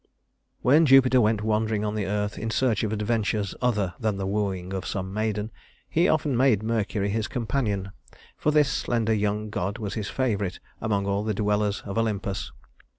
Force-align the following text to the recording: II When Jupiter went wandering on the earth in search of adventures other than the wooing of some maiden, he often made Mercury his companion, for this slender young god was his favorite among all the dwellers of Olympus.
II 0.03 0.07
When 0.63 0.85
Jupiter 0.87 1.21
went 1.21 1.43
wandering 1.43 1.85
on 1.85 1.93
the 1.93 2.07
earth 2.07 2.39
in 2.39 2.49
search 2.49 2.83
of 2.83 2.91
adventures 2.91 3.53
other 3.61 3.93
than 3.99 4.17
the 4.17 4.25
wooing 4.25 4.73
of 4.73 4.83
some 4.87 5.13
maiden, 5.13 5.51
he 5.87 6.09
often 6.09 6.35
made 6.35 6.63
Mercury 6.63 7.09
his 7.09 7.27
companion, 7.27 7.91
for 8.35 8.49
this 8.49 8.71
slender 8.71 9.13
young 9.13 9.51
god 9.51 9.77
was 9.77 9.93
his 9.93 10.09
favorite 10.09 10.59
among 10.81 11.05
all 11.05 11.23
the 11.23 11.35
dwellers 11.35 11.83
of 11.85 11.99
Olympus. 11.99 12.51